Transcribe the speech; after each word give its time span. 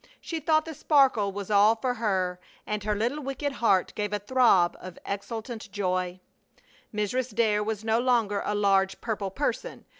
She 0.19 0.39
thought 0.39 0.65
the 0.65 0.73
sparkle 0.73 1.31
was 1.31 1.51
all 1.51 1.75
for 1.75 1.93
her, 1.93 2.39
and 2.65 2.83
her 2.83 2.95
little 2.95 3.21
wicked 3.23 3.51
heart 3.51 3.93
gave 3.93 4.13
a 4.13 4.17
throb 4.17 4.75
of 4.79 4.97
exultant 5.05 5.71
joy. 5.71 6.19
Mrs. 6.91 7.35
Dare 7.35 7.63
was 7.63 7.83
no 7.83 7.99
longer 7.99 8.41
a 8.43 8.55
large, 8.55 8.99
purple 8.99 9.29
person. 9.29 9.85